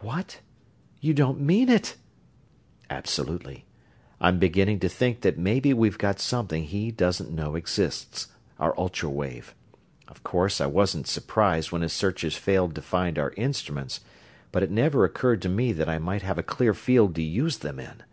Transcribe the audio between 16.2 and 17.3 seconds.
have a clear field to